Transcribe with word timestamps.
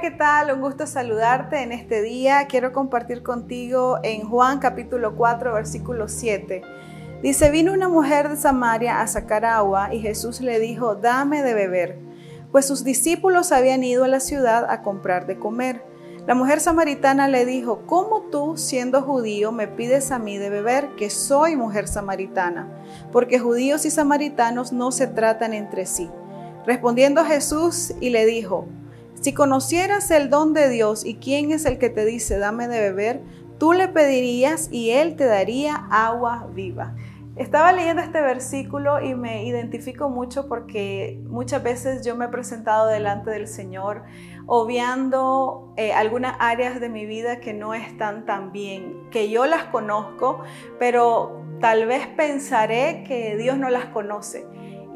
tal? 0.00 0.52
Un 0.52 0.60
gusto 0.60 0.88
saludarte 0.88 1.62
en 1.62 1.70
este 1.70 2.02
día. 2.02 2.46
Quiero 2.48 2.72
compartir 2.72 3.22
contigo 3.22 4.00
en 4.02 4.28
Juan 4.28 4.58
capítulo 4.58 5.14
4, 5.14 5.54
versículo 5.54 6.08
7. 6.08 6.62
Dice, 7.22 7.50
vino 7.50 7.72
una 7.72 7.88
mujer 7.88 8.28
de 8.28 8.36
Samaria 8.36 9.00
a 9.00 9.06
sacar 9.06 9.44
agua 9.44 9.94
y 9.94 10.00
Jesús 10.00 10.40
le 10.40 10.58
dijo, 10.58 10.96
dame 10.96 11.42
de 11.42 11.54
beber, 11.54 11.98
pues 12.50 12.66
sus 12.66 12.82
discípulos 12.82 13.52
habían 13.52 13.84
ido 13.84 14.04
a 14.04 14.08
la 14.08 14.18
ciudad 14.18 14.66
a 14.68 14.82
comprar 14.82 15.26
de 15.26 15.38
comer. 15.38 15.84
La 16.26 16.34
mujer 16.34 16.58
samaritana 16.58 17.28
le 17.28 17.46
dijo, 17.46 17.86
¿cómo 17.86 18.22
tú, 18.22 18.56
siendo 18.56 19.00
judío, 19.00 19.52
me 19.52 19.68
pides 19.68 20.10
a 20.10 20.18
mí 20.18 20.38
de 20.38 20.50
beber, 20.50 20.96
que 20.96 21.08
soy 21.08 21.54
mujer 21.54 21.86
samaritana? 21.86 22.68
Porque 23.12 23.38
judíos 23.38 23.86
y 23.86 23.90
samaritanos 23.90 24.72
no 24.72 24.90
se 24.90 25.06
tratan 25.06 25.54
entre 25.54 25.86
sí. 25.86 26.10
Respondiendo 26.66 27.24
Jesús 27.24 27.92
y 28.00 28.10
le 28.10 28.26
dijo, 28.26 28.66
si 29.24 29.32
conocieras 29.32 30.10
el 30.10 30.28
don 30.28 30.52
de 30.52 30.68
Dios 30.68 31.02
y 31.02 31.14
quién 31.14 31.50
es 31.50 31.64
el 31.64 31.78
que 31.78 31.88
te 31.88 32.04
dice, 32.04 32.36
dame 32.36 32.68
de 32.68 32.78
beber, 32.78 33.22
tú 33.56 33.72
le 33.72 33.88
pedirías 33.88 34.68
y 34.70 34.90
él 34.90 35.16
te 35.16 35.24
daría 35.24 35.86
agua 35.90 36.46
viva. 36.52 36.94
Estaba 37.34 37.72
leyendo 37.72 38.02
este 38.02 38.20
versículo 38.20 39.00
y 39.00 39.14
me 39.14 39.46
identifico 39.46 40.10
mucho 40.10 40.46
porque 40.46 41.22
muchas 41.24 41.62
veces 41.62 42.04
yo 42.04 42.16
me 42.16 42.26
he 42.26 42.28
presentado 42.28 42.86
delante 42.86 43.30
del 43.30 43.48
Señor 43.48 44.02
obviando 44.44 45.72
eh, 45.78 45.94
algunas 45.94 46.36
áreas 46.38 46.78
de 46.78 46.90
mi 46.90 47.06
vida 47.06 47.40
que 47.40 47.54
no 47.54 47.72
están 47.72 48.26
tan 48.26 48.52
bien, 48.52 49.08
que 49.10 49.30
yo 49.30 49.46
las 49.46 49.64
conozco, 49.64 50.42
pero 50.78 51.42
tal 51.62 51.86
vez 51.86 52.06
pensaré 52.08 53.04
que 53.08 53.38
Dios 53.38 53.56
no 53.56 53.70
las 53.70 53.86
conoce. 53.86 54.46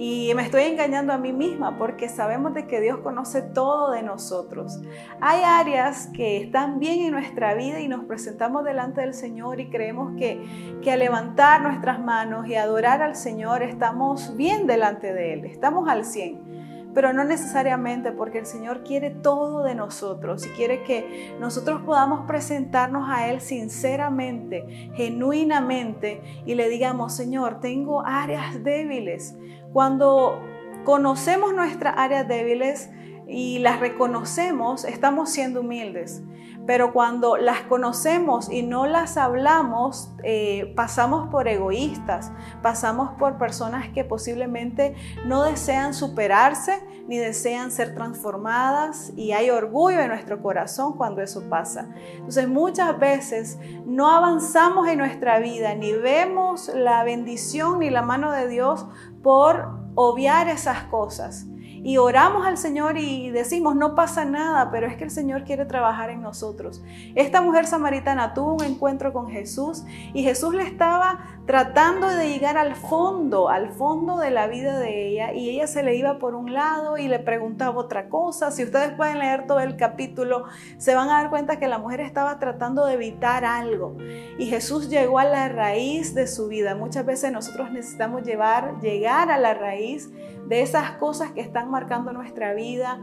Y 0.00 0.32
me 0.36 0.42
estoy 0.42 0.62
engañando 0.62 1.12
a 1.12 1.18
mí 1.18 1.32
misma 1.32 1.76
porque 1.76 2.08
sabemos 2.08 2.54
de 2.54 2.68
que 2.68 2.80
Dios 2.80 2.98
conoce 2.98 3.42
todo 3.42 3.90
de 3.90 4.04
nosotros. 4.04 4.80
Hay 5.20 5.42
áreas 5.42 6.06
que 6.14 6.36
están 6.36 6.78
bien 6.78 7.00
en 7.00 7.10
nuestra 7.10 7.54
vida 7.54 7.80
y 7.80 7.88
nos 7.88 8.04
presentamos 8.04 8.64
delante 8.64 9.00
del 9.00 9.12
Señor 9.12 9.58
y 9.58 9.70
creemos 9.70 10.16
que, 10.16 10.78
que 10.82 10.92
al 10.92 11.00
levantar 11.00 11.62
nuestras 11.62 11.98
manos 11.98 12.46
y 12.46 12.54
adorar 12.54 13.02
al 13.02 13.16
Señor 13.16 13.64
estamos 13.64 14.36
bien 14.36 14.68
delante 14.68 15.12
de 15.12 15.32
Él, 15.32 15.44
estamos 15.46 15.88
al 15.88 16.04
100 16.04 16.57
pero 16.94 17.12
no 17.12 17.24
necesariamente 17.24 18.12
porque 18.12 18.38
el 18.38 18.46
Señor 18.46 18.82
quiere 18.82 19.10
todo 19.10 19.62
de 19.62 19.74
nosotros 19.74 20.46
y 20.46 20.50
quiere 20.50 20.82
que 20.82 21.36
nosotros 21.40 21.82
podamos 21.82 22.26
presentarnos 22.26 23.08
a 23.08 23.28
Él 23.28 23.40
sinceramente, 23.40 24.90
genuinamente 24.94 26.22
y 26.46 26.54
le 26.54 26.68
digamos, 26.68 27.14
Señor, 27.14 27.60
tengo 27.60 28.04
áreas 28.04 28.62
débiles. 28.62 29.36
Cuando 29.72 30.40
conocemos 30.84 31.54
nuestras 31.54 31.94
áreas 31.96 32.26
débiles 32.26 32.90
y 33.28 33.58
las 33.58 33.78
reconocemos, 33.78 34.84
estamos 34.84 35.30
siendo 35.30 35.60
humildes. 35.60 36.22
Pero 36.66 36.92
cuando 36.92 37.36
las 37.36 37.62
conocemos 37.62 38.50
y 38.50 38.62
no 38.62 38.86
las 38.86 39.16
hablamos, 39.16 40.12
eh, 40.22 40.72
pasamos 40.76 41.28
por 41.30 41.48
egoístas, 41.48 42.30
pasamos 42.62 43.12
por 43.18 43.38
personas 43.38 43.88
que 43.90 44.04
posiblemente 44.04 44.94
no 45.24 45.44
desean 45.44 45.94
superarse 45.94 46.82
ni 47.06 47.16
desean 47.16 47.70
ser 47.70 47.94
transformadas 47.94 49.12
y 49.16 49.32
hay 49.32 49.48
orgullo 49.48 50.00
en 50.00 50.08
nuestro 50.08 50.42
corazón 50.42 50.94
cuando 50.94 51.22
eso 51.22 51.48
pasa. 51.48 51.88
Entonces 52.16 52.48
muchas 52.48 52.98
veces 52.98 53.58
no 53.86 54.10
avanzamos 54.10 54.88
en 54.88 54.98
nuestra 54.98 55.38
vida 55.38 55.74
ni 55.74 55.92
vemos 55.92 56.70
la 56.74 57.02
bendición 57.02 57.78
ni 57.78 57.88
la 57.88 58.02
mano 58.02 58.30
de 58.30 58.46
Dios 58.46 58.86
por 59.22 59.70
obviar 59.94 60.48
esas 60.48 60.82
cosas 60.84 61.46
y 61.82 61.96
oramos 61.98 62.46
al 62.46 62.58
Señor 62.58 62.98
y 62.98 63.30
decimos, 63.30 63.76
no 63.76 63.94
pasa 63.94 64.24
nada, 64.24 64.70
pero 64.70 64.86
es 64.86 64.96
que 64.96 65.04
el 65.04 65.10
Señor 65.10 65.44
quiere 65.44 65.64
trabajar 65.64 66.10
en 66.10 66.22
nosotros. 66.22 66.82
Esta 67.14 67.40
mujer 67.40 67.66
samaritana 67.66 68.34
tuvo 68.34 68.54
un 68.54 68.64
encuentro 68.64 69.12
con 69.12 69.30
Jesús 69.30 69.84
y 70.14 70.22
Jesús 70.22 70.54
le 70.54 70.62
estaba 70.62 71.20
tratando 71.46 72.08
de 72.08 72.28
llegar 72.28 72.58
al 72.58 72.74
fondo, 72.74 73.48
al 73.48 73.70
fondo 73.70 74.18
de 74.18 74.30
la 74.30 74.46
vida 74.48 74.78
de 74.78 75.08
ella 75.08 75.32
y 75.32 75.50
ella 75.50 75.66
se 75.66 75.82
le 75.82 75.96
iba 75.96 76.18
por 76.18 76.34
un 76.34 76.52
lado 76.52 76.98
y 76.98 77.08
le 77.08 77.18
preguntaba 77.18 77.78
otra 77.78 78.08
cosa. 78.08 78.50
Si 78.50 78.64
ustedes 78.64 78.92
pueden 78.92 79.18
leer 79.18 79.46
todo 79.46 79.60
el 79.60 79.76
capítulo, 79.76 80.44
se 80.76 80.94
van 80.94 81.08
a 81.08 81.22
dar 81.22 81.30
cuenta 81.30 81.58
que 81.58 81.68
la 81.68 81.78
mujer 81.78 82.00
estaba 82.00 82.38
tratando 82.38 82.84
de 82.86 82.94
evitar 82.94 83.44
algo 83.44 83.96
y 84.38 84.46
Jesús 84.46 84.90
llegó 84.90 85.18
a 85.18 85.24
la 85.24 85.48
raíz 85.48 86.14
de 86.14 86.26
su 86.26 86.48
vida. 86.48 86.74
Muchas 86.74 87.06
veces 87.06 87.32
nosotros 87.32 87.70
necesitamos 87.70 88.24
llevar, 88.24 88.80
llegar 88.80 89.30
a 89.30 89.38
la 89.38 89.54
raíz 89.54 90.10
de 90.48 90.62
esas 90.62 90.92
cosas 90.92 91.32
que 91.32 91.40
están 91.40 91.70
marcando 91.70 92.12
nuestra 92.12 92.54
vida, 92.54 93.00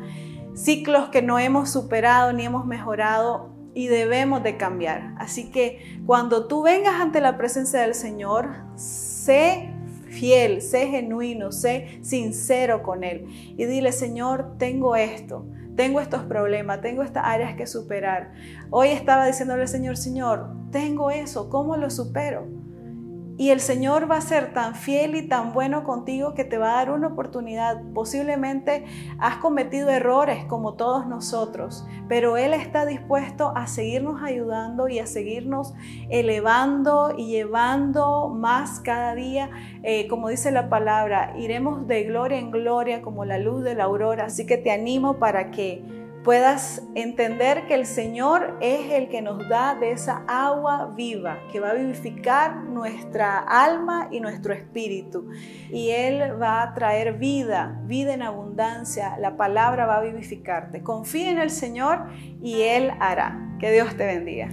ciclos 0.56 1.10
que 1.10 1.22
no 1.22 1.38
hemos 1.40 1.70
superado 1.70 2.34
ni 2.34 2.46
hemos 2.46 2.66
mejorado 2.66 3.50
y 3.74 3.88
debemos 3.88 4.42
de 4.42 4.58
cambiar. 4.58 5.14
Así 5.18 5.52
que 5.52 6.00
cuando 6.06 6.48
tú 6.48 6.64
vengas 6.64 7.00
ante 7.02 7.22
la 7.22 7.38
presencia 7.38 7.82
del 7.82 7.94
Señor, 7.94 8.50
sé 8.76 9.72
fiel, 10.10 10.62
sé 10.62 10.88
genuino, 10.88 11.52
sé 11.52 12.00
sincero 12.02 12.82
con 12.84 13.04
Él 13.04 13.28
y 13.58 13.66
dile, 13.66 13.92
Señor, 13.92 14.58
tengo 14.58 14.96
esto. 14.96 15.46
Tengo 15.76 16.00
estos 16.00 16.24
problemas, 16.24 16.80
tengo 16.80 17.04
estas 17.04 17.26
áreas 17.26 17.56
que 17.56 17.68
superar. 17.68 18.32
Hoy 18.70 18.88
estaba 18.88 19.28
diciéndole 19.28 19.64
al 19.64 19.68
Señor, 19.68 19.98
Señor, 19.98 20.50
tengo 20.72 21.12
eso, 21.12 21.50
¿cómo 21.50 21.76
lo 21.76 21.90
supero? 21.90 22.48
Y 23.38 23.50
el 23.50 23.60
Señor 23.60 24.10
va 24.10 24.18
a 24.18 24.22
ser 24.22 24.54
tan 24.54 24.76
fiel 24.76 25.16
y 25.16 25.28
tan 25.28 25.52
bueno 25.54 25.84
contigo 25.84 26.34
que 26.34 26.46
te 26.46 26.58
va 26.58 26.72
a 26.72 26.76
dar 26.76 26.92
una 26.92 27.08
oportunidad. 27.08 27.82
Posiblemente 27.94 28.86
has 29.20 29.38
cometido 29.38 29.90
errores 29.90 30.46
como 30.46 30.76
todos 30.76 31.06
nosotros, 31.06 31.86
pero 32.08 32.38
Él 32.38 32.54
está 32.54 32.86
dispuesto 32.86 33.52
a 33.54 33.68
seguirnos 33.68 34.24
ayudando 34.24 34.88
y 34.88 35.00
a 35.00 35.06
seguirnos 35.06 35.74
elevando 36.10 37.14
y 37.18 37.28
llevando 37.28 38.30
más 38.30 38.80
cada 38.80 39.16
día. 39.16 39.50
Eh, 39.84 40.08
como 40.08 40.30
dice 40.30 40.52
la 40.52 40.70
palabra, 40.70 41.34
iremos 41.38 41.88
de 41.88 42.04
gloria 42.04 42.40
en 42.40 42.52
gloria 42.52 43.02
como 43.02 43.26
la 43.26 43.38
luz 43.38 43.64
de 43.66 43.76
la 43.76 43.84
aurora. 43.84 44.26
Así 44.26 44.46
que 44.46 44.58
te 44.58 44.72
animo 44.72 45.20
para 45.20 45.52
que 45.52 46.05
puedas 46.26 46.82
entender 46.96 47.68
que 47.68 47.76
el 47.76 47.86
Señor 47.86 48.58
es 48.60 48.92
el 48.92 49.10
que 49.10 49.22
nos 49.22 49.48
da 49.48 49.76
de 49.76 49.92
esa 49.92 50.24
agua 50.28 50.92
viva 50.96 51.38
que 51.52 51.60
va 51.60 51.70
a 51.70 51.74
vivificar 51.76 52.64
nuestra 52.64 53.38
alma 53.38 54.10
y 54.12 54.20
nuestro 54.20 54.52
espíritu. 54.52 55.30
Y 55.72 55.92
Él 55.92 56.42
va 56.42 56.64
a 56.64 56.74
traer 56.74 57.20
vida, 57.20 57.80
vida 57.84 58.16
en 58.16 58.24
abundancia. 58.24 59.18
La 59.20 59.38
palabra 59.38 59.86
va 59.86 59.98
a 59.98 60.02
vivificarte. 60.02 60.82
Confía 60.82 61.30
en 61.30 61.38
el 61.38 61.52
Señor 61.52 62.08
y 62.42 62.64
Él 62.64 62.92
hará. 63.00 63.40
Que 63.60 63.72
Dios 63.72 63.96
te 63.96 64.06
bendiga. 64.08 64.50